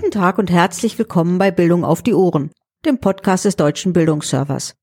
[0.00, 2.52] Guten Tag und herzlich willkommen bei Bildung auf die Ohren,
[2.86, 4.74] dem Podcast des Deutschen Bildungsservers.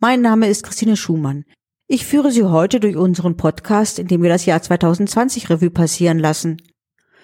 [0.00, 1.44] Mein Name ist Christine Schumann.
[1.86, 6.18] Ich führe Sie heute durch unseren Podcast, in dem wir das Jahr 2020 Revue passieren
[6.18, 6.60] lassen.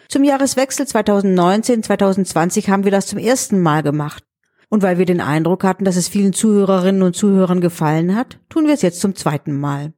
[0.08, 4.22] Zum Jahreswechsel 2019-2020 haben wir das zum ersten Mal gemacht.
[4.68, 8.68] Und weil wir den Eindruck hatten, dass es vielen Zuhörerinnen und Zuhörern gefallen hat, tun
[8.68, 9.92] wir es jetzt zum zweiten Mal.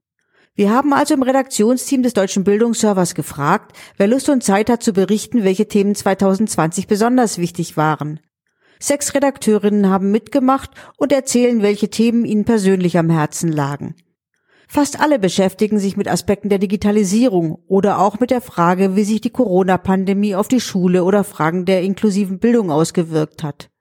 [0.54, 4.92] Wir haben also im Redaktionsteam des Deutschen Bildungsservers gefragt, wer Lust und Zeit hat zu
[4.92, 8.20] berichten, welche Themen 2020 besonders wichtig waren.
[8.78, 13.94] Sechs Redakteurinnen haben mitgemacht und erzählen, welche Themen ihnen persönlich am Herzen lagen.
[14.68, 19.20] Fast alle beschäftigen sich mit Aspekten der Digitalisierung oder auch mit der Frage, wie sich
[19.20, 23.71] die Corona-Pandemie auf die Schule oder Fragen der inklusiven Bildung ausgewirkt hat.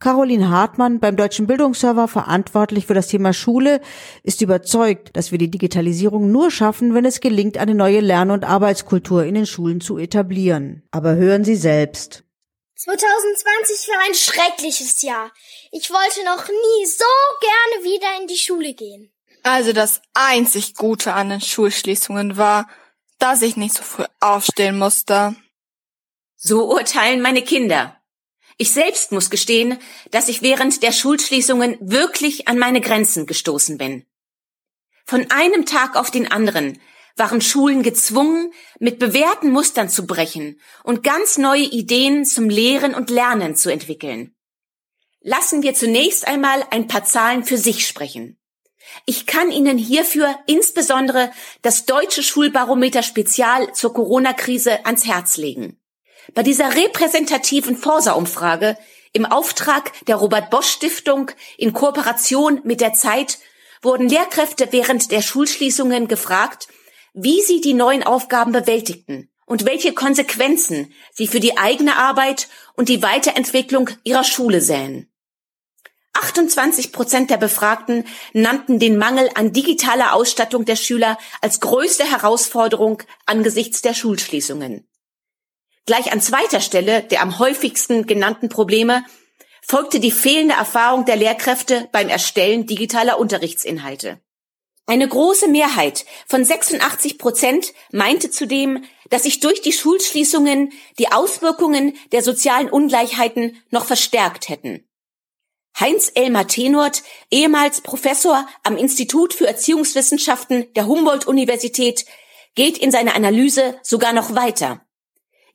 [0.00, 3.80] Caroline Hartmann, beim Deutschen Bildungsserver verantwortlich für das Thema Schule,
[4.22, 8.44] ist überzeugt, dass wir die Digitalisierung nur schaffen, wenn es gelingt, eine neue Lern- und
[8.44, 10.86] Arbeitskultur in den Schulen zu etablieren.
[10.92, 12.22] Aber hören Sie selbst.
[12.76, 15.32] 2020 war ein schreckliches Jahr.
[15.72, 17.04] Ich wollte noch nie so
[17.40, 19.10] gerne wieder in die Schule gehen.
[19.42, 22.68] Also das einzig Gute an den Schulschließungen war,
[23.18, 25.34] dass ich nicht so früh aufstehen musste.
[26.36, 27.97] So urteilen meine Kinder.
[28.60, 29.78] Ich selbst muss gestehen,
[30.10, 34.04] dass ich während der Schulschließungen wirklich an meine Grenzen gestoßen bin.
[35.06, 36.80] Von einem Tag auf den anderen
[37.16, 43.10] waren Schulen gezwungen, mit bewährten Mustern zu brechen und ganz neue Ideen zum Lehren und
[43.10, 44.34] Lernen zu entwickeln.
[45.20, 48.40] Lassen wir zunächst einmal ein paar Zahlen für sich sprechen.
[49.06, 51.30] Ich kann Ihnen hierfür insbesondere
[51.62, 55.80] das Deutsche Schulbarometer Spezial zur Corona-Krise ans Herz legen.
[56.34, 58.76] Bei dieser repräsentativen Forsa-Umfrage
[59.12, 63.38] im Auftrag der Robert Bosch Stiftung in Kooperation mit der Zeit
[63.82, 66.68] wurden Lehrkräfte während der Schulschließungen gefragt,
[67.14, 72.88] wie sie die neuen Aufgaben bewältigten und welche Konsequenzen sie für die eigene Arbeit und
[72.88, 75.10] die Weiterentwicklung ihrer Schule sähen.
[76.12, 83.02] 28 Prozent der Befragten nannten den Mangel an digitaler Ausstattung der Schüler als größte Herausforderung
[83.24, 84.88] angesichts der Schulschließungen.
[85.88, 89.06] Gleich an zweiter Stelle der am häufigsten genannten Probleme
[89.66, 94.20] folgte die fehlende Erfahrung der Lehrkräfte beim Erstellen digitaler Unterrichtsinhalte.
[94.84, 101.96] Eine große Mehrheit von 86 Prozent meinte zudem, dass sich durch die Schulschließungen die Auswirkungen
[102.12, 104.86] der sozialen Ungleichheiten noch verstärkt hätten.
[105.80, 112.04] Heinz Elmar Tenort, ehemals Professor am Institut für Erziehungswissenschaften der Humboldt-Universität,
[112.54, 114.84] geht in seiner Analyse sogar noch weiter.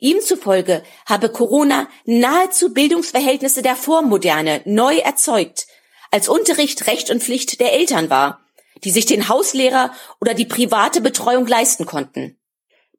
[0.03, 5.65] Ihm zufolge habe Corona nahezu Bildungsverhältnisse der Vormoderne neu erzeugt,
[6.11, 8.41] als Unterricht Recht und Pflicht der Eltern war,
[8.83, 12.37] die sich den Hauslehrer oder die private Betreuung leisten konnten.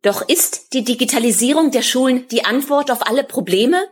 [0.01, 3.87] Doch ist die Digitalisierung der Schulen die Antwort auf alle Probleme?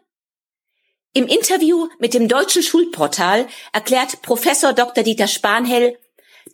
[1.12, 5.04] Im Interview mit dem Deutschen Schulportal erklärt Professor Dr.
[5.04, 5.98] Dieter Spanhell,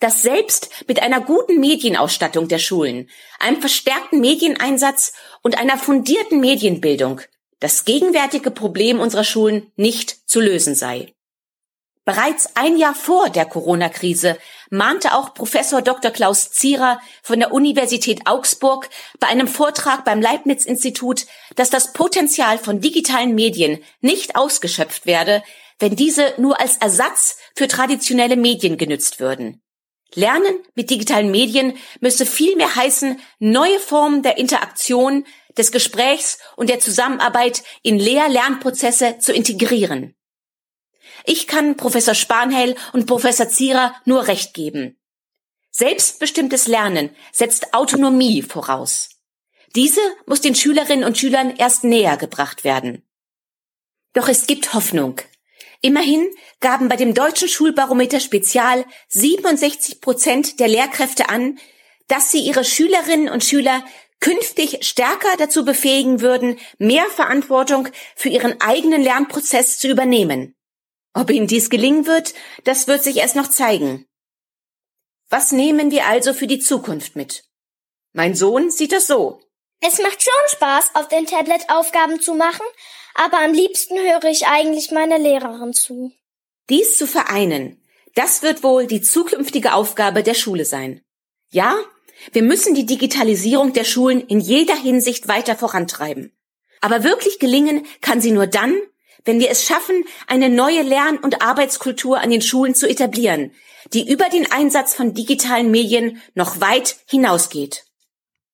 [0.00, 3.08] dass selbst mit einer guten Medienausstattung der Schulen,
[3.38, 7.20] einem verstärkten Medieneinsatz und einer fundierten Medienbildung
[7.60, 11.12] das gegenwärtige Problem unserer Schulen nicht zu lösen sei.
[12.08, 14.38] Bereits ein Jahr vor der Corona-Krise
[14.70, 16.10] mahnte auch Professor Dr.
[16.10, 18.88] Klaus Zierer von der Universität Augsburg
[19.20, 25.42] bei einem Vortrag beim Leibniz-Institut, dass das Potenzial von digitalen Medien nicht ausgeschöpft werde,
[25.80, 29.60] wenn diese nur als Ersatz für traditionelle Medien genützt würden.
[30.14, 35.24] Lernen mit digitalen Medien müsse vielmehr heißen, neue Formen der Interaktion,
[35.58, 40.14] des Gesprächs und der Zusammenarbeit in Lehr-Lernprozesse zu integrieren.
[41.24, 44.98] Ich kann Professor Spanheil und Professor Zierer nur recht geben.
[45.70, 49.10] Selbstbestimmtes Lernen setzt Autonomie voraus.
[49.74, 53.02] Diese muss den Schülerinnen und Schülern erst näher gebracht werden.
[54.14, 55.20] Doch es gibt Hoffnung.
[55.80, 56.28] Immerhin
[56.60, 61.58] gaben bei dem deutschen Schulbarometer Spezial 67 Prozent der Lehrkräfte an,
[62.08, 63.84] dass sie ihre Schülerinnen und Schüler
[64.20, 70.56] künftig stärker dazu befähigen würden, mehr Verantwortung für ihren eigenen Lernprozess zu übernehmen.
[71.14, 72.34] Ob ihnen dies gelingen wird,
[72.64, 74.06] das wird sich erst noch zeigen.
[75.28, 77.44] Was nehmen wir also für die Zukunft mit?
[78.12, 79.40] Mein Sohn sieht das so.
[79.80, 82.66] Es macht schon Spaß, auf dem Tablet Aufgaben zu machen,
[83.14, 86.12] aber am liebsten höre ich eigentlich meiner Lehrerin zu.
[86.68, 87.80] Dies zu vereinen,
[88.14, 91.02] das wird wohl die zukünftige Aufgabe der Schule sein.
[91.50, 91.76] Ja,
[92.32, 96.36] wir müssen die Digitalisierung der Schulen in jeder Hinsicht weiter vorantreiben.
[96.80, 98.74] Aber wirklich gelingen kann sie nur dann,
[99.24, 103.52] wenn wir es schaffen, eine neue Lern- und Arbeitskultur an den Schulen zu etablieren,
[103.92, 107.84] die über den Einsatz von digitalen Medien noch weit hinausgeht.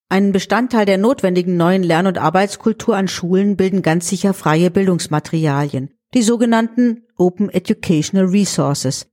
[0.08, 5.90] Einen Bestandteil der notwendigen neuen Lern- und Arbeitskultur an Schulen bilden ganz sicher freie Bildungsmaterialien,
[6.14, 9.08] die sogenannten Open Educational Resources.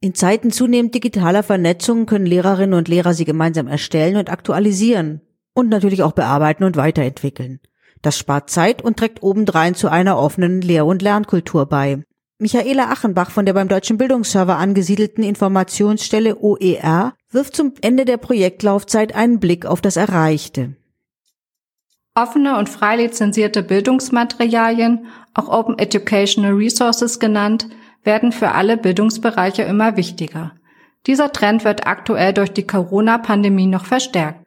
[0.00, 5.22] In Zeiten zunehmend digitaler Vernetzung können Lehrerinnen und Lehrer sie gemeinsam erstellen und aktualisieren
[5.54, 7.60] und natürlich auch bearbeiten und weiterentwickeln.
[8.02, 12.04] Das spart Zeit und trägt obendrein zu einer offenen Lehr- und Lernkultur bei.
[12.38, 19.14] Michaela Achenbach von der beim Deutschen Bildungsserver angesiedelten Informationsstelle OER wirft zum Ende der Projektlaufzeit
[19.14, 20.74] einen Blick auf das Erreichte.
[22.16, 27.68] Offene und frei lizenzierte Bildungsmaterialien, auch Open Educational Resources genannt,
[28.04, 30.52] werden für alle Bildungsbereiche immer wichtiger.
[31.06, 34.43] Dieser Trend wird aktuell durch die Corona-Pandemie noch verstärkt.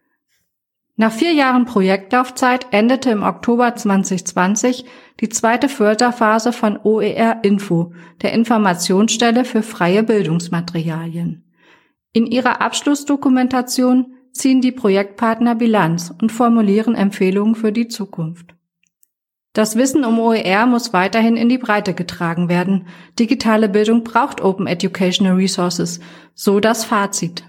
[0.99, 4.83] Nach vier Jahren Projektlaufzeit endete im Oktober 2020
[5.19, 11.43] die zweite Förderphase von OER Info, der Informationsstelle für freie Bildungsmaterialien.
[12.13, 18.55] In ihrer Abschlussdokumentation ziehen die Projektpartner Bilanz und formulieren Empfehlungen für die Zukunft.
[19.53, 22.87] Das Wissen um OER muss weiterhin in die Breite getragen werden.
[23.19, 25.99] Digitale Bildung braucht Open Educational Resources,
[26.33, 27.43] so das Fazit.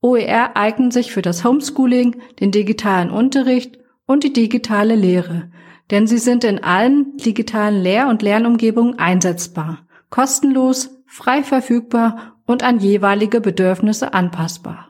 [0.00, 5.50] OER eignen sich für das Homeschooling, den digitalen Unterricht und die digitale Lehre,
[5.90, 12.78] denn sie sind in allen digitalen Lehr- und Lernumgebungen einsetzbar, kostenlos, frei verfügbar und an
[12.78, 14.88] jeweilige Bedürfnisse anpassbar.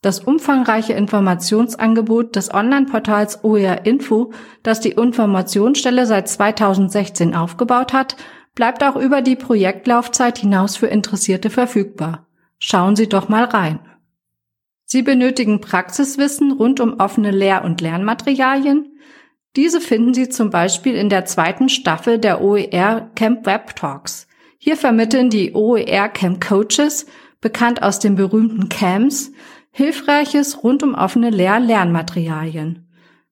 [0.00, 8.16] Das umfangreiche Informationsangebot des Online-Portals OER Info, das die Informationsstelle seit 2016 aufgebaut hat,
[8.54, 12.26] bleibt auch über die Projektlaufzeit hinaus für Interessierte verfügbar.
[12.58, 13.80] Schauen Sie doch mal rein.
[14.90, 18.98] Sie benötigen Praxiswissen rund um offene Lehr- und Lernmaterialien.
[19.54, 24.26] Diese finden Sie zum Beispiel in der zweiten Staffel der OER Camp Web Talks.
[24.56, 27.04] Hier vermitteln die OER Camp Coaches,
[27.42, 29.30] bekannt aus den berühmten Camps,
[29.72, 32.88] Hilfreiches rund um offene Lehr-Lernmaterialien.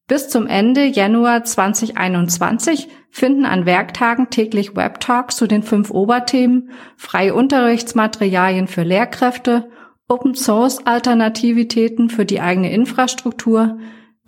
[0.06, 7.34] Bis zum Ende Januar 2021 finden an Werktagen täglich Web-Talks zu den fünf Oberthemen freie
[7.34, 9.70] Unterrichtsmaterialien für Lehrkräfte,
[10.08, 13.78] Open Source Alternativitäten für die eigene Infrastruktur,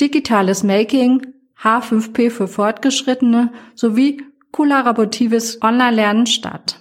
[0.01, 1.25] digitales Making,
[1.63, 6.81] H5P für Fortgeschrittene sowie kollaboratives Online-Lernen statt.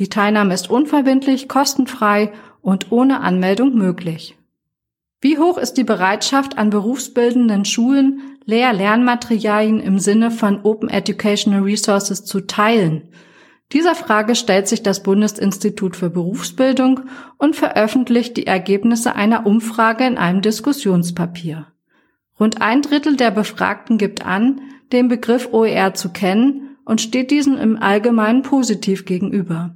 [0.00, 4.36] Die Teilnahme ist unverbindlich, kostenfrei und ohne Anmeldung möglich.
[5.20, 12.24] Wie hoch ist die Bereitschaft an berufsbildenden Schulen, Lehr-Lernmaterialien im Sinne von Open Educational Resources
[12.24, 13.08] zu teilen?
[13.72, 17.00] Dieser Frage stellt sich das Bundesinstitut für Berufsbildung
[17.38, 21.68] und veröffentlicht die Ergebnisse einer Umfrage in einem Diskussionspapier.
[22.38, 24.60] Rund ein Drittel der Befragten gibt an,
[24.92, 29.74] den Begriff OER zu kennen und steht diesen im Allgemeinen positiv gegenüber.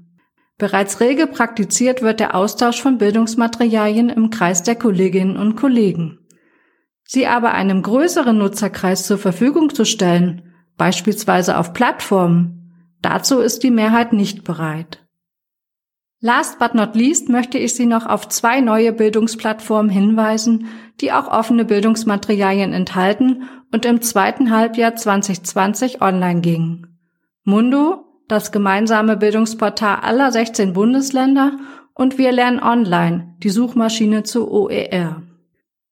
[0.58, 6.19] Bereits rege praktiziert wird der Austausch von Bildungsmaterialien im Kreis der Kolleginnen und Kollegen.
[7.04, 12.56] Sie aber einem größeren Nutzerkreis zur Verfügung zu stellen, beispielsweise auf Plattformen,
[13.02, 15.06] Dazu ist die Mehrheit nicht bereit.
[16.20, 20.69] Last but not least möchte ich Sie noch auf zwei neue Bildungsplattformen hinweisen,
[21.00, 26.98] die auch offene Bildungsmaterialien enthalten und im zweiten Halbjahr 2020 online gingen.
[27.44, 31.58] Mundo, das gemeinsame Bildungsportal aller 16 Bundesländer
[31.94, 35.22] und Wir lernen online, die Suchmaschine zu OER.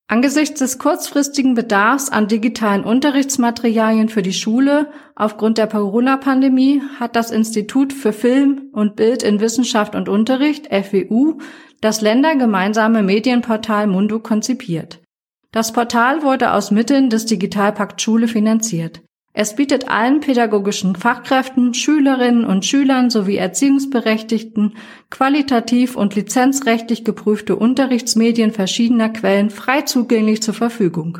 [0.06, 7.30] Angesichts des kurzfristigen Bedarfs an digitalen Unterrichtsmaterialien für die Schule aufgrund der Corona-Pandemie hat das
[7.30, 11.38] Institut für Film und Bild in Wissenschaft und Unterricht FWU
[11.81, 15.00] das ländergemeinsame Medienportal Mundo konzipiert.
[15.52, 19.00] Das Portal wurde aus Mitteln des Digitalpakt Schule finanziert.
[19.36, 24.76] Es bietet allen pädagogischen Fachkräften, Schülerinnen und Schülern sowie Erziehungsberechtigten
[25.10, 31.19] qualitativ und lizenzrechtlich geprüfte Unterrichtsmedien verschiedener Quellen frei zugänglich zur Verfügung.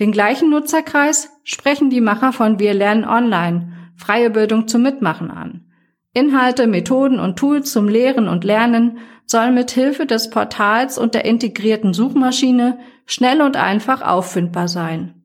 [0.00, 5.66] Den gleichen Nutzerkreis sprechen die Macher von Wir lernen online, freie Bildung zum Mitmachen an.
[6.14, 11.26] Inhalte, Methoden und Tools zum Lehren und Lernen sollen mit Hilfe des Portals und der
[11.26, 15.17] integrierten Suchmaschine schnell und einfach auffindbar sein.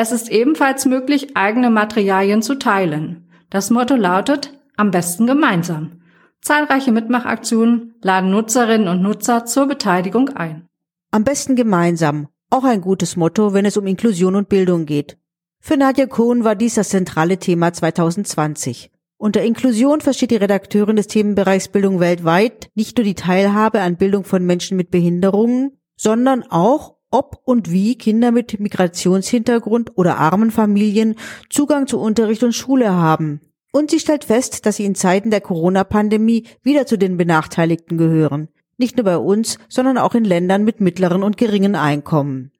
[0.00, 3.28] Es ist ebenfalls möglich, eigene Materialien zu teilen.
[3.50, 6.02] Das Motto lautet am besten gemeinsam.
[6.40, 10.68] Zahlreiche Mitmachaktionen laden Nutzerinnen und Nutzer zur Beteiligung ein.
[11.10, 12.28] Am besten gemeinsam.
[12.48, 15.18] Auch ein gutes Motto, wenn es um Inklusion und Bildung geht.
[15.58, 18.92] Für Nadja Kohn war dies das zentrale Thema 2020.
[19.16, 24.22] Unter Inklusion versteht die Redakteurin des Themenbereichs Bildung weltweit nicht nur die Teilhabe an Bildung
[24.22, 31.16] von Menschen mit Behinderungen, sondern auch ob und wie Kinder mit Migrationshintergrund oder armen Familien
[31.50, 33.40] Zugang zu Unterricht und Schule haben.
[33.72, 38.48] Und sie stellt fest, dass sie in Zeiten der Corona-Pandemie wieder zu den Benachteiligten gehören.
[38.76, 42.52] Nicht nur bei uns, sondern auch in Ländern mit mittleren und geringen Einkommen.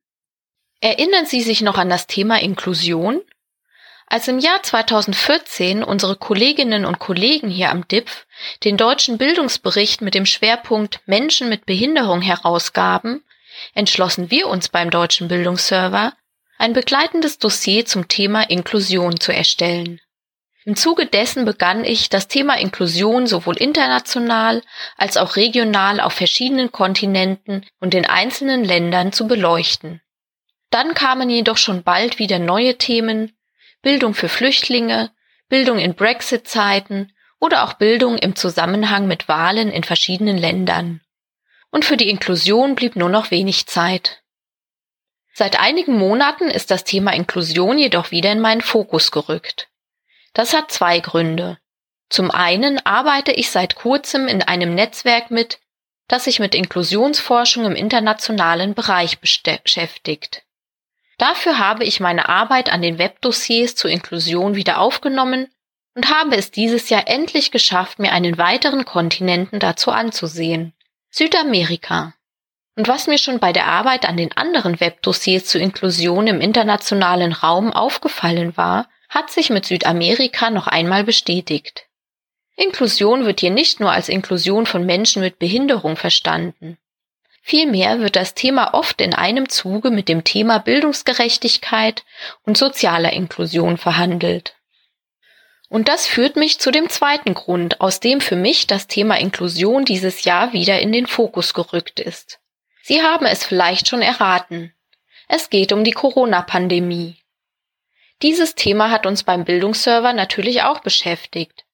[0.81, 3.21] Erinnern Sie sich noch an das Thema Inklusion?
[4.07, 8.27] Als im Jahr 2014 unsere Kolleginnen und Kollegen hier am DIPF
[8.65, 13.23] den deutschen Bildungsbericht mit dem Schwerpunkt Menschen mit Behinderung herausgaben,
[13.75, 16.13] entschlossen wir uns beim Deutschen Bildungsserver,
[16.59, 20.01] ein begleitendes Dossier zum Thema Inklusion zu erstellen.
[20.65, 24.63] Im Zuge dessen begann ich, das Thema Inklusion sowohl international
[24.99, 30.03] als auch regional auf verschiedenen Kontinenten und in einzelnen Ländern zu beleuchten.
[30.71, 33.33] Dann kamen jedoch schon bald wieder neue Themen,
[33.81, 35.11] Bildung für Flüchtlinge,
[35.49, 41.01] Bildung in Brexit-Zeiten oder auch Bildung im Zusammenhang mit Wahlen in verschiedenen Ländern.
[41.71, 44.23] Und für die Inklusion blieb nur noch wenig Zeit.
[45.35, 49.69] Seit einigen Monaten ist das Thema Inklusion jedoch wieder in meinen Fokus gerückt.
[50.33, 51.59] Das hat zwei Gründe.
[52.09, 55.61] Zum einen arbeite ich seit kurzem in einem Netzwerk mit,
[56.09, 60.43] das sich mit Inklusionsforschung im internationalen Bereich beschäftigt.
[61.19, 65.49] Dafür habe ich meine Arbeit an den Webdossiers zur Inklusion wieder aufgenommen
[65.95, 70.73] und habe es dieses Jahr endlich geschafft, mir einen weiteren Kontinenten dazu anzusehen.
[71.11, 72.15] Südamerika.
[72.77, 77.33] Und was mir schon bei der Arbeit an den anderen Webdossiers zur Inklusion im internationalen
[77.33, 81.87] Raum aufgefallen war, hat sich mit Südamerika noch einmal bestätigt.
[82.57, 86.77] Inklusion wird hier nicht nur als Inklusion von Menschen mit Behinderung verstanden.
[87.41, 92.05] Vielmehr wird das Thema oft in einem Zuge mit dem Thema Bildungsgerechtigkeit
[92.43, 94.58] und sozialer Inklusion verhandelt.
[95.69, 99.85] Und das führt mich zu dem zweiten Grund, aus dem für mich das Thema Inklusion
[99.85, 102.41] dieses Jahr wieder in den Fokus gerückt ist.
[102.83, 104.73] Sie haben es vielleicht schon erraten.
[105.29, 107.17] Es geht um die Corona-Pandemie.
[108.23, 111.67] Dieses Thema hat uns beim Bildungsserver natürlich auch beschäftigt.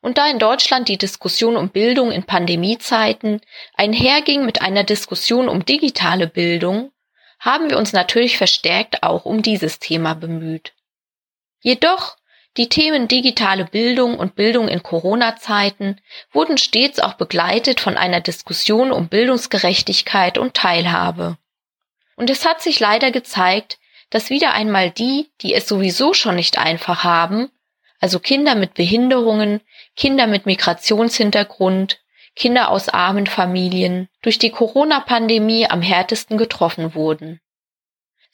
[0.00, 3.40] Und da in Deutschland die Diskussion um Bildung in Pandemiezeiten
[3.74, 6.92] einherging mit einer Diskussion um digitale Bildung,
[7.38, 10.74] haben wir uns natürlich verstärkt auch um dieses Thema bemüht.
[11.60, 12.15] Jedoch
[12.56, 16.00] die Themen digitale Bildung und Bildung in Corona-Zeiten
[16.32, 21.36] wurden stets auch begleitet von einer Diskussion um Bildungsgerechtigkeit und Teilhabe.
[22.16, 23.78] Und es hat sich leider gezeigt,
[24.10, 27.50] dass wieder einmal die, die es sowieso schon nicht einfach haben,
[28.00, 29.60] also Kinder mit Behinderungen,
[29.96, 32.00] Kinder mit Migrationshintergrund,
[32.34, 37.40] Kinder aus armen Familien, durch die Corona-Pandemie am härtesten getroffen wurden.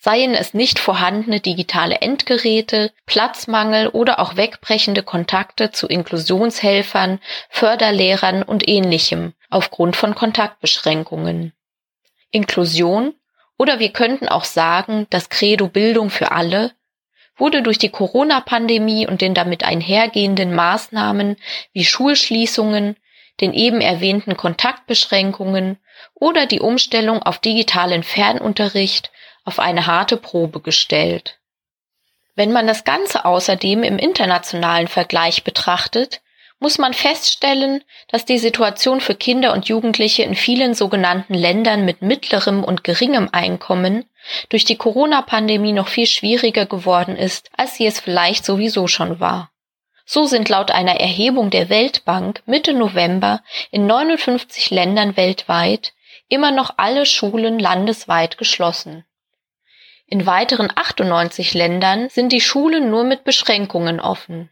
[0.05, 8.69] Seien es nicht vorhandene digitale Endgeräte, Platzmangel oder auch wegbrechende Kontakte zu Inklusionshelfern, Förderlehrern und
[8.69, 11.53] ähnlichem aufgrund von Kontaktbeschränkungen.
[12.33, 13.15] Inklusion
[13.57, 16.73] oder wir könnten auch sagen, das Credo Bildung für alle
[17.37, 21.37] wurde durch die Corona-Pandemie und den damit einhergehenden Maßnahmen
[21.73, 22.97] wie Schulschließungen,
[23.41, 25.79] den eben erwähnten Kontaktbeschränkungen
[26.15, 29.12] oder die Umstellung auf digitalen Fernunterricht
[29.45, 31.39] auf eine harte Probe gestellt.
[32.35, 36.23] Wenn man das Ganze außerdem im internationalen Vergleich betrachtet,
[36.63, 42.03] muss man feststellen, dass die Situation für Kinder und Jugendliche in vielen sogenannten Ländern mit
[42.03, 44.05] mittlerem und geringem Einkommen
[44.49, 49.51] durch die Corona-Pandemie noch viel schwieriger geworden ist, als sie es vielleicht sowieso schon war.
[50.05, 55.93] So sind laut einer Erhebung der Weltbank Mitte November in 59 Ländern weltweit
[56.29, 59.05] immer noch alle Schulen landesweit geschlossen.
[60.13, 64.51] In weiteren 98 Ländern sind die Schulen nur mit Beschränkungen offen.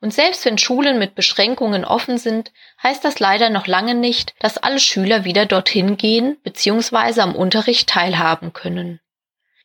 [0.00, 2.50] Und selbst wenn Schulen mit Beschränkungen offen sind,
[2.82, 7.20] heißt das leider noch lange nicht, dass alle Schüler wieder dorthin gehen bzw.
[7.20, 9.00] am Unterricht teilhaben können.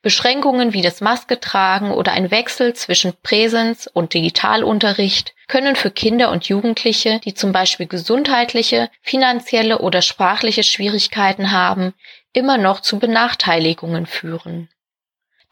[0.01, 6.49] Beschränkungen wie das Masketragen oder ein Wechsel zwischen Präsenz- und Digitalunterricht können für Kinder und
[6.49, 11.93] Jugendliche, die zum Beispiel gesundheitliche, finanzielle oder sprachliche Schwierigkeiten haben,
[12.33, 14.67] immer noch zu Benachteiligungen führen.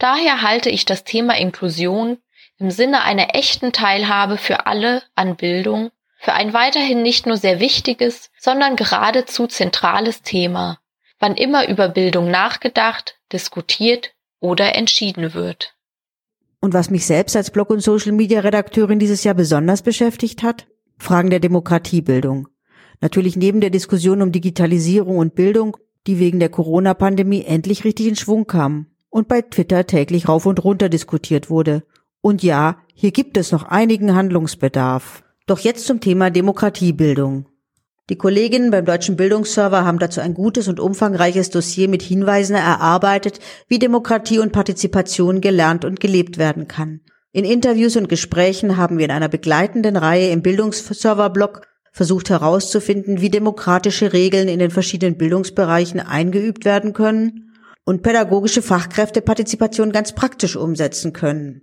[0.04, 2.18] Daher halte ich das Thema Inklusion
[2.58, 7.62] im Sinne einer echten Teilhabe für alle an Bildung für ein weiterhin nicht nur sehr
[7.62, 10.80] wichtiges, sondern geradezu zentrales Thema,
[11.20, 15.74] wann immer über Bildung nachgedacht, diskutiert oder entschieden wird.
[16.60, 20.68] Und was mich selbst als Blog- und Social-Media-Redakteurin dieses Jahr besonders beschäftigt hat?
[20.98, 22.50] Fragen der Demokratiebildung.
[23.00, 28.18] Natürlich neben der Diskussion um Digitalisierung und Bildung, die wegen der Corona-Pandemie endlich richtig in
[28.18, 31.84] Schwung kam und bei Twitter täglich rauf und runter diskutiert wurde
[32.26, 35.24] und ja, hier gibt es noch einigen Handlungsbedarf.
[35.46, 37.48] Doch jetzt zum Thema Demokratiebildung.
[38.10, 43.40] Die Kolleginnen beim Deutschen Bildungsserver haben dazu ein gutes und umfangreiches Dossier mit Hinweisen erarbeitet,
[43.68, 47.02] wie Demokratie und Partizipation gelernt und gelebt werden kann.
[47.34, 53.30] In Interviews und Gesprächen haben wir in einer begleitenden Reihe im Bildungsserver-Blog versucht herauszufinden, wie
[53.30, 57.53] demokratische Regeln in den verschiedenen Bildungsbereichen eingeübt werden können
[57.86, 61.62] und pädagogische Fachkräftepartizipation ganz praktisch umsetzen können.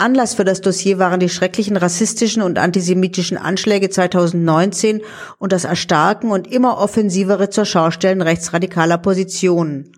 [0.00, 5.02] Anlass für das Dossier waren die schrecklichen rassistischen und antisemitischen Anschläge 2019
[5.38, 9.90] und das Erstarken und immer offensivere zur Schaustellen rechtsradikaler Positionen.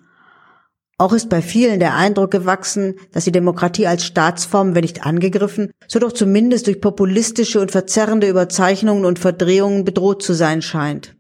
[0.97, 5.71] Auch ist bei vielen der Eindruck gewachsen, dass die Demokratie als Staatsform, wenn nicht angegriffen,
[5.87, 11.15] so doch zumindest durch populistische und verzerrende Überzeichnungen und Verdrehungen bedroht zu sein scheint.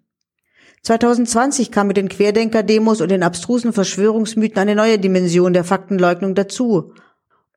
[0.82, 6.94] 2020 kam mit den Querdenker-Demos und den abstrusen Verschwörungsmythen eine neue Dimension der Faktenleugnung dazu.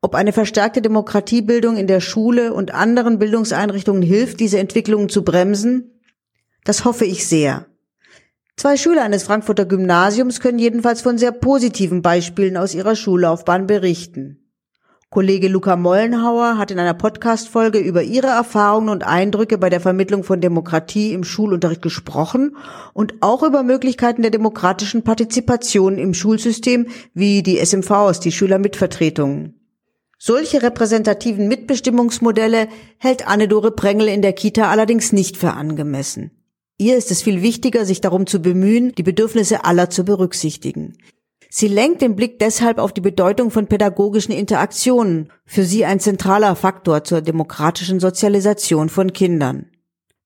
[0.02, 6.02] Ob eine verstärkte Demokratiebildung in der Schule und anderen Bildungseinrichtungen hilft, diese Entwicklungen zu bremsen?
[6.66, 7.68] Das hoffe ich sehr.
[8.58, 14.43] Zwei Schüler eines Frankfurter Gymnasiums können jedenfalls von sehr positiven Beispielen aus ihrer Schullaufbahn berichten.
[15.14, 20.24] Kollege Luca Mollenhauer hat in einer Podcast-Folge über ihre Erfahrungen und Eindrücke bei der Vermittlung
[20.24, 22.58] von Demokratie im Schulunterricht gesprochen
[22.94, 29.54] und auch über Möglichkeiten der demokratischen Partizipation im Schulsystem wie die SMVs, die Schülermitvertretungen.
[30.18, 32.68] Solche repräsentativen Mitbestimmungsmodelle
[32.98, 36.32] hält Anne-Dore Prengel in der Kita allerdings nicht für angemessen.
[36.80, 40.98] Ihr ist es viel wichtiger, sich darum zu bemühen, die Bedürfnisse aller zu berücksichtigen.
[41.56, 46.56] Sie lenkt den Blick deshalb auf die Bedeutung von pädagogischen Interaktionen, für sie ein zentraler
[46.56, 49.68] Faktor zur demokratischen Sozialisation von Kindern.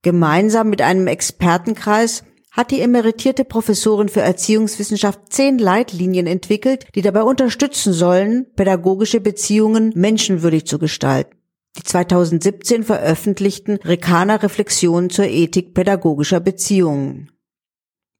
[0.04, 7.24] Gemeinsam mit einem Expertenkreis hat die emeritierte Professorin für Erziehungswissenschaft zehn Leitlinien entwickelt, die dabei
[7.24, 11.36] unterstützen sollen, pädagogische Beziehungen menschenwürdig zu gestalten.
[11.76, 17.32] Die 2017 veröffentlichten Rekana Reflexionen zur Ethik pädagogischer Beziehungen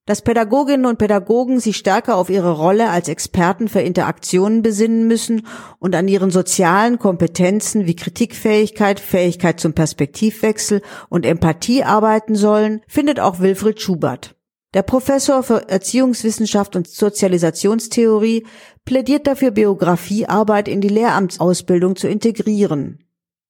[0.08, 5.46] dass Pädagoginnen und Pädagogen sich stärker auf ihre Rolle als Experten für Interaktionen besinnen müssen
[5.78, 13.20] und an ihren sozialen Kompetenzen wie Kritikfähigkeit, Fähigkeit zum Perspektivwechsel und Empathie arbeiten sollen, findet
[13.20, 14.34] auch Wilfried Schubert.
[14.74, 18.46] Der Professor für Erziehungswissenschaft und Sozialisationstheorie
[18.86, 23.07] plädiert dafür, Biografiearbeit in die Lehramtsausbildung zu integrieren.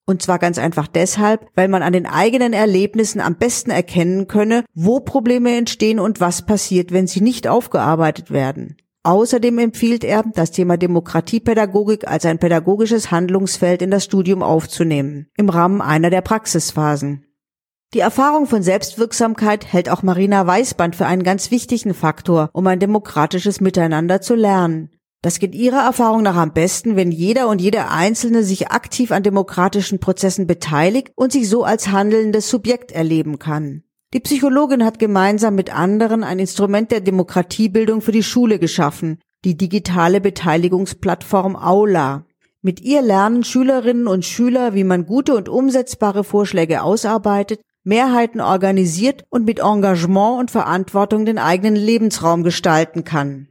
[0.08, 4.64] Und zwar ganz einfach deshalb, weil man an den eigenen Erlebnissen am besten erkennen könne,
[4.72, 8.78] wo Probleme entstehen und was passiert, wenn sie nicht aufgearbeitet werden.
[9.02, 15.50] Außerdem empfiehlt er, das Thema Demokratiepädagogik als ein pädagogisches Handlungsfeld in das Studium aufzunehmen, im
[15.50, 17.26] Rahmen einer der Praxisphasen.
[17.92, 22.80] Die Erfahrung von Selbstwirksamkeit hält auch Marina Weißband für einen ganz wichtigen Faktor, um ein
[22.80, 24.88] demokratisches Miteinander zu lernen.
[25.20, 29.24] Das geht Ihrer Erfahrung nach am besten, wenn jeder und jede Einzelne sich aktiv an
[29.24, 33.82] demokratischen Prozessen beteiligt und sich so als handelndes Subjekt erleben kann.
[34.14, 39.56] Die Psychologin hat gemeinsam mit anderen ein Instrument der Demokratiebildung für die Schule geschaffen, die
[39.56, 42.24] digitale Beteiligungsplattform Aula.
[42.62, 49.24] Mit ihr lernen Schülerinnen und Schüler, wie man gute und umsetzbare Vorschläge ausarbeitet, Mehrheiten organisiert
[49.30, 53.48] und mit Engagement und Verantwortung den eigenen Lebensraum gestalten kann.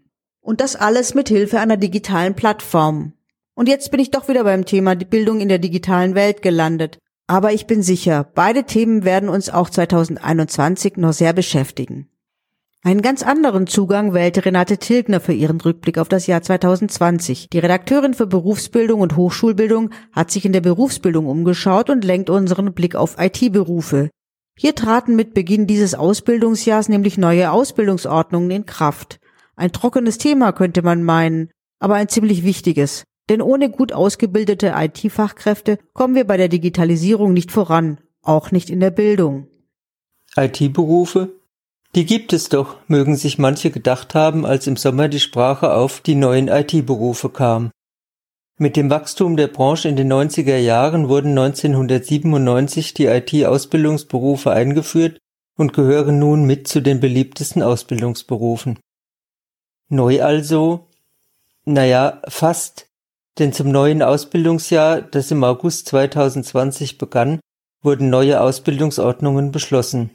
[0.47, 3.11] Und das alles mit Hilfe einer digitalen Plattform.
[3.53, 6.99] Und jetzt bin ich doch wieder beim Thema die Bildung in der digitalen Welt gelandet.
[7.27, 12.07] Aber ich bin sicher, beide Themen werden uns auch 2021 noch sehr beschäftigen.
[12.81, 17.49] Einen ganz anderen Zugang wählte Renate Tilgner für ihren Rückblick auf das Jahr 2020.
[17.49, 22.73] Die Redakteurin für Berufsbildung und Hochschulbildung hat sich in der Berufsbildung umgeschaut und lenkt unseren
[22.73, 24.09] Blick auf IT-Berufe.
[24.57, 29.19] Hier traten mit Beginn dieses Ausbildungsjahrs nämlich neue Ausbildungsordnungen in Kraft.
[29.57, 33.03] Ein trockenes Thema könnte man meinen, aber ein ziemlich wichtiges.
[33.27, 38.79] Denn ohne gut ausgebildete IT-Fachkräfte kommen wir bei der Digitalisierung nicht voran, auch nicht in
[38.79, 39.47] der Bildung.
[40.37, 41.31] IT-Berufe?
[41.95, 46.01] Die gibt es doch, mögen sich manche gedacht haben, als im Sommer die Sprache auf
[46.01, 47.71] die neuen IT-Berufe kam.
[48.59, 55.17] Mit dem Wachstum der Branche in den 90er Jahren wurden 1997 die IT-Ausbildungsberufe eingeführt
[55.57, 58.79] und gehören nun mit zu den beliebtesten Ausbildungsberufen.
[59.89, 60.87] Neu also?
[61.65, 62.87] Naja, fast,
[63.39, 67.39] denn zum neuen Ausbildungsjahr, das im August 2020 begann,
[67.81, 70.11] wurden neue Ausbildungsordnungen beschlossen.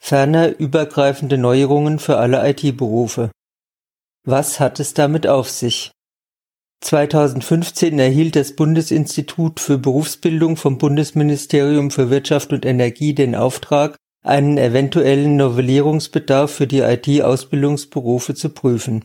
[0.00, 3.30] Ferner übergreifende Neuerungen für alle IT-Berufe.
[4.24, 5.92] Was hat es damit auf sich?
[6.80, 14.58] 2015 erhielt das Bundesinstitut für Berufsbildung vom Bundesministerium für Wirtschaft und Energie den Auftrag, einen
[14.58, 19.02] eventuellen Novellierungsbedarf für die IT-Ausbildungsberufe zu prüfen.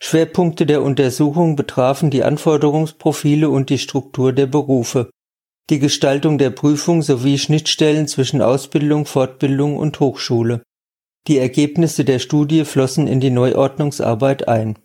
[0.00, 5.10] Schwerpunkte der Untersuchung betrafen die Anforderungsprofile und die Struktur der Berufe,
[5.70, 10.62] die Gestaltung der Prüfung sowie Schnittstellen zwischen Ausbildung, Fortbildung und Hochschule.
[11.26, 14.78] Die Ergebnisse der Studie flossen in die Neuordnungsarbeit ein.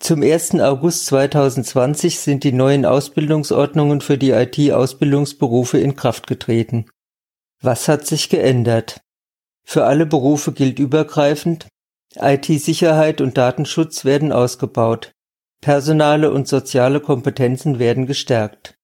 [0.00, 0.56] Zum 1.
[0.56, 6.86] August 2020 sind die neuen Ausbildungsordnungen für die IT-Ausbildungsberufe in Kraft getreten
[7.64, 9.00] was hat sich geändert?
[9.64, 11.66] Für alle Berufe gilt übergreifend,
[12.16, 15.12] IT-Sicherheit und Datenschutz werden ausgebaut.
[15.60, 18.74] Personale und soziale Kompetenzen werden gestärkt.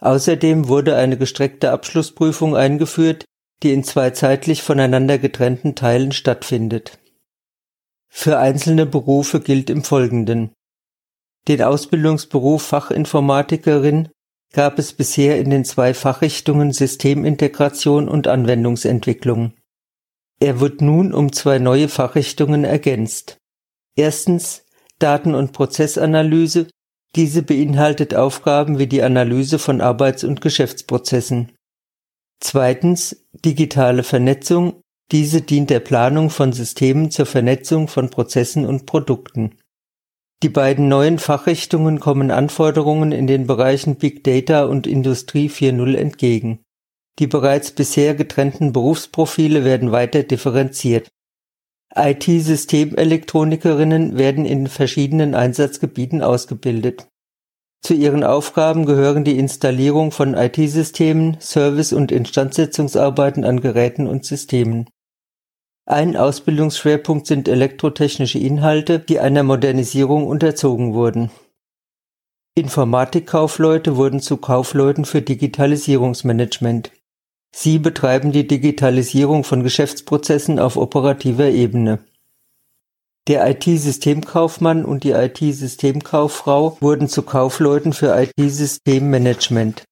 [0.00, 3.24] Außerdem wurde eine gestreckte Abschlussprüfung eingeführt,
[3.62, 6.98] die in zwei zeitlich voneinander getrennten Teilen stattfindet.
[8.08, 10.52] Für einzelne Berufe gilt im Folgenden.
[11.48, 14.08] Den Ausbildungsberuf Fachinformatikerin
[14.52, 19.54] gab es bisher in den zwei Fachrichtungen Systemintegration und Anwendungsentwicklung.
[20.40, 23.36] Er wird nun um zwei neue Fachrichtungen ergänzt.
[23.96, 24.64] Erstens
[24.98, 26.68] Daten- und Prozessanalyse.
[27.16, 31.52] Diese beinhaltet Aufgaben wie die Analyse von Arbeits- und Geschäftsprozessen.
[32.40, 34.80] Zweitens digitale Vernetzung.
[35.10, 39.56] Diese dient der Planung von Systemen zur Vernetzung von Prozessen und Produkten.
[40.42, 46.60] Die beiden neuen Fachrichtungen kommen Anforderungen in den Bereichen Big Data und Industrie 4.0 entgegen.
[47.18, 51.10] Die bereits bisher getrennten Berufsprofile werden weiter differenziert.
[51.94, 57.06] IT-Systemelektronikerinnen werden in verschiedenen Einsatzgebieten ausgebildet.
[57.82, 64.88] Zu ihren Aufgaben gehören die Installierung von IT-Systemen, Service- und Instandsetzungsarbeiten an Geräten und Systemen.
[65.90, 71.32] Ein Ausbildungsschwerpunkt sind elektrotechnische Inhalte, die einer Modernisierung unterzogen wurden.
[72.54, 76.92] Informatikkaufleute wurden zu Kaufleuten für Digitalisierungsmanagement.
[77.52, 81.98] Sie betreiben die Digitalisierung von Geschäftsprozessen auf operativer Ebene.
[83.26, 89.82] Der IT-Systemkaufmann und die IT-Systemkauffrau wurden zu Kaufleuten für IT-Systemmanagement.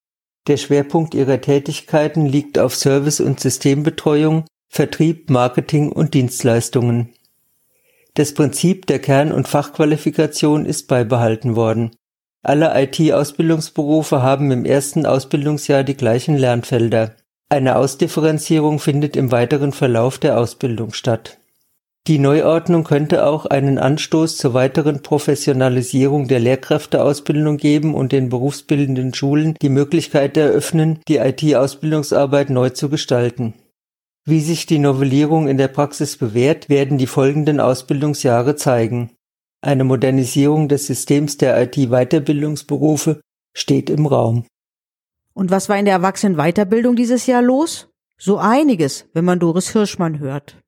[0.47, 7.11] Der Schwerpunkt ihrer Tätigkeiten liegt auf Service- und Systembetreuung Vertrieb, Marketing und Dienstleistungen.
[8.15, 11.91] Das Prinzip der Kern- und Fachqualifikation ist beibehalten worden.
[12.43, 17.17] Alle IT-Ausbildungsberufe haben im ersten Ausbildungsjahr die gleichen Lernfelder.
[17.49, 21.39] Eine Ausdifferenzierung findet im weiteren Verlauf der Ausbildung statt.
[22.07, 29.13] Die Neuordnung könnte auch einen Anstoß zur weiteren Professionalisierung der Lehrkräfteausbildung geben und den berufsbildenden
[29.13, 33.55] Schulen die Möglichkeit eröffnen, die IT-Ausbildungsarbeit neu zu gestalten.
[34.29, 39.13] Wie sich die Novellierung in der Praxis bewährt, werden die folgenden Ausbildungsjahre zeigen.
[39.63, 43.23] Eine Modernisierung des Systems der IT-Weiterbildungsberufe
[43.55, 44.45] steht im Raum.
[45.33, 47.89] Und was war in der Erwachsenenweiterbildung dieses Jahr los?
[48.19, 50.59] So einiges, wenn man Doris Hirschmann hört.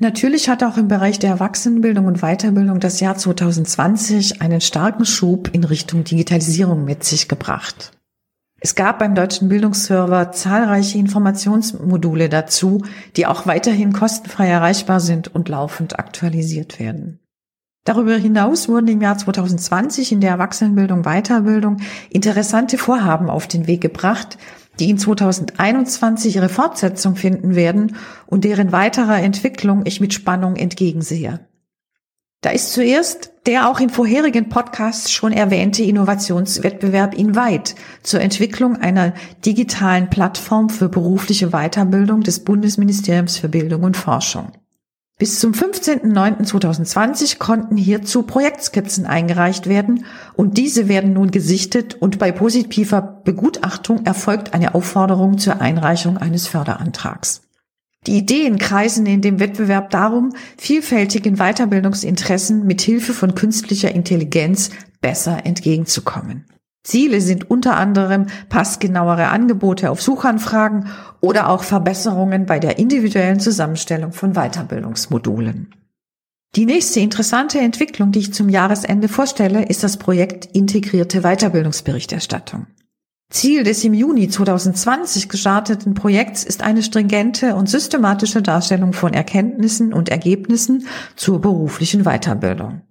[0.00, 5.48] Natürlich hat auch im Bereich der Erwachsenenbildung und Weiterbildung das Jahr 2020 einen starken Schub
[5.54, 7.92] in Richtung Digitalisierung mit sich gebracht.
[8.60, 12.82] Es gab beim deutschen Bildungsserver zahlreiche Informationsmodule dazu,
[13.16, 17.20] die auch weiterhin kostenfrei erreichbar sind und laufend aktualisiert werden.
[17.84, 21.76] Darüber hinaus wurden im Jahr 2020 in der Erwachsenenbildung Weiterbildung
[22.10, 24.38] interessante Vorhaben auf den Weg gebracht,
[24.80, 31.40] die in 2021 ihre Fortsetzung finden werden und deren weiterer Entwicklung ich mit Spannung entgegensehe.
[32.40, 39.14] Da ist zuerst der auch in vorherigen Podcasts schon erwähnte Innovationswettbewerb Invite zur Entwicklung einer
[39.44, 44.52] digitalen Plattform für berufliche Weiterbildung des Bundesministeriums für Bildung und Forschung.
[45.18, 52.32] Bis zum 15.09.2020 konnten hierzu Projektskizzen eingereicht werden und diese werden nun gesichtet und bei
[52.32, 57.45] positiver Begutachtung erfolgt eine Aufforderung zur Einreichung eines Förderantrags.
[58.06, 65.44] Die Ideen kreisen in dem Wettbewerb darum, vielfältigen Weiterbildungsinteressen mit Hilfe von künstlicher Intelligenz besser
[65.44, 66.44] entgegenzukommen.
[66.84, 70.88] Ziele sind unter anderem passgenauere Angebote auf Suchanfragen
[71.20, 75.74] oder auch Verbesserungen bei der individuellen Zusammenstellung von Weiterbildungsmodulen.
[76.54, 82.66] Die nächste interessante Entwicklung, die ich zum Jahresende vorstelle, ist das Projekt Integrierte Weiterbildungsberichterstattung.
[83.28, 89.92] Ziel des im Juni 2020 gestarteten Projekts ist eine stringente und systematische Darstellung von Erkenntnissen
[89.92, 90.86] und Ergebnissen
[91.16, 92.82] zur beruflichen Weiterbildung.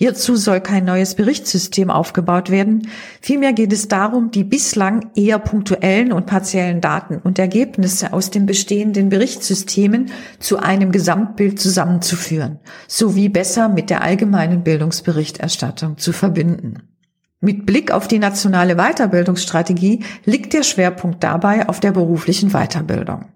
[0.00, 2.86] Hierzu soll kein neues Berichtssystem aufgebaut werden.
[3.20, 8.46] Vielmehr geht es darum, die bislang eher punktuellen und partiellen Daten und Ergebnisse aus den
[8.46, 16.97] bestehenden Berichtssystemen zu einem Gesamtbild zusammenzuführen, sowie besser mit der allgemeinen Bildungsberichterstattung zu verbinden.
[17.40, 23.26] Mit Blick auf die nationale Weiterbildungsstrategie liegt der Schwerpunkt dabei auf der beruflichen Weiterbildung.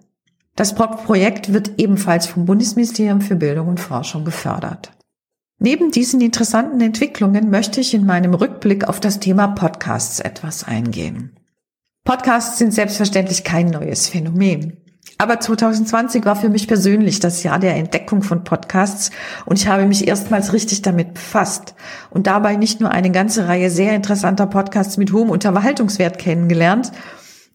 [0.56, 4.92] Das Projekt wird ebenfalls vom Bundesministerium für Bildung und Forschung gefördert.
[5.58, 11.38] Neben diesen interessanten Entwicklungen möchte ich in meinem Rückblick auf das Thema Podcasts etwas eingehen.
[12.04, 14.81] Podcasts sind selbstverständlich kein neues Phänomen.
[15.18, 19.10] Aber 2020 war für mich persönlich das Jahr der Entdeckung von Podcasts
[19.46, 21.74] und ich habe mich erstmals richtig damit befasst
[22.10, 26.92] und dabei nicht nur eine ganze Reihe sehr interessanter Podcasts mit hohem Unterhaltungswert kennengelernt,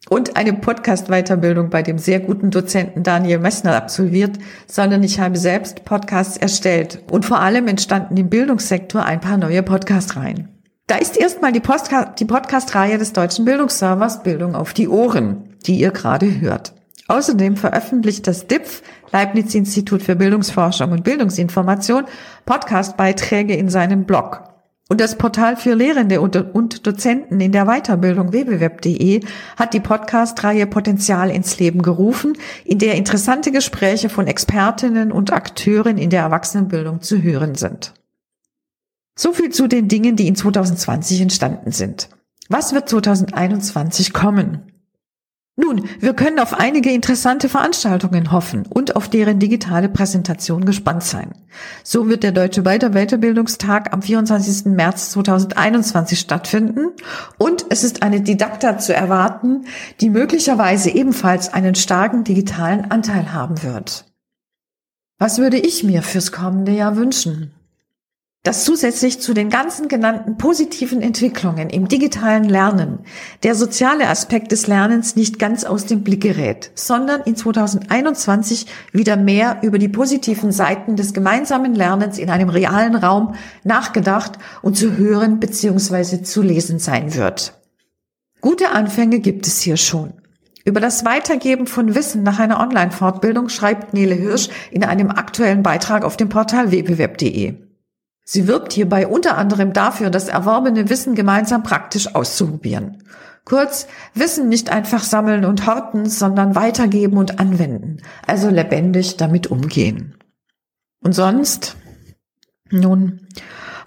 [0.09, 5.85] und eine Podcast-Weiterbildung bei dem sehr guten Dozenten Daniel Messner absolviert, sondern ich habe selbst
[5.85, 7.03] Podcasts erstellt.
[7.11, 10.49] Und vor allem entstanden im Bildungssektor ein paar neue Podcast-Reihen.
[10.87, 11.61] Da ist erstmal die,
[12.19, 16.73] die Podcast-Reihe des Deutschen Bildungsservers Bildung auf die Ohren, die ihr gerade hört.
[17.07, 22.05] Außerdem veröffentlicht das DIPF, Leibniz Institut für Bildungsforschung und Bildungsinformation,
[22.45, 24.43] Podcast-Beiträge in seinem Blog.
[24.89, 29.21] Und das Portal für Lehrende und Dozenten in der Weiterbildung www.de
[29.57, 35.97] hat die Podcast-Reihe Potenzial ins Leben gerufen, in der interessante Gespräche von Expertinnen und Akteuren
[35.97, 37.93] in der Erwachsenenbildung zu hören sind.
[39.17, 42.07] So viel zu den Dingen, die in 2020 entstanden sind.
[42.47, 44.71] Was wird 2021 kommen?
[45.59, 51.31] Nun, wir können auf einige interessante Veranstaltungen hoffen und auf deren digitale Präsentation gespannt sein.
[51.83, 54.67] So wird der Deutsche Weiterbildungstag am 24.
[54.67, 56.91] März 2021 stattfinden
[57.39, 59.65] und es ist eine Didakta zu erwarten,
[59.99, 64.05] die möglicherweise ebenfalls einen starken digitalen Anteil haben wird.
[65.17, 67.56] Was würde ich mir fürs kommende Jahr wünschen?
[68.47, 72.99] Dass zusätzlich zu den ganzen genannten positiven Entwicklungen im digitalen Lernen
[73.43, 79.17] der soziale Aspekt des Lernens nicht ganz aus dem Blick gerät, sondern in 2021 wieder
[79.17, 84.95] mehr über die positiven Seiten des gemeinsamen Lernens in einem realen Raum nachgedacht und zu
[84.95, 86.23] hören bzw.
[86.23, 87.53] zu lesen sein wird.
[88.39, 90.13] Gute Anfänge gibt es hier schon.
[90.63, 96.05] Über das Weitergeben von Wissen nach einer Online-Fortbildung schreibt Nele Hirsch in einem aktuellen Beitrag
[96.05, 97.66] auf dem Portal www.de.
[98.29, 103.01] Sie wirbt hierbei unter anderem dafür, das erworbene Wissen gemeinsam praktisch auszuprobieren.
[103.45, 110.15] Kurz, Wissen nicht einfach sammeln und horten, sondern weitergeben und anwenden, also lebendig damit umgehen.
[111.01, 111.77] Und sonst?
[112.69, 113.21] Nun,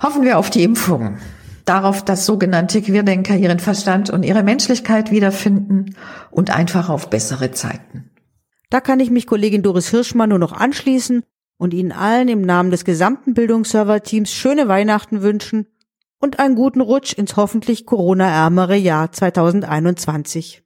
[0.03, 1.19] hoffen wir auf die Impfung,
[1.67, 5.97] darauf, dass sogenannte Queerdenker ihren Verstand und ihre Menschlichkeit wiederfinden
[6.31, 8.11] und einfach auf bessere Zeiten.
[8.71, 11.25] Da kann ich mich Kollegin Doris Hirschmann nur noch anschließen
[11.61, 15.67] und Ihnen allen im Namen des gesamten Bildungsserver-Teams schöne Weihnachten wünschen
[16.19, 20.63] und einen guten Rutsch ins hoffentlich Corona-ärmere Jahr 2021.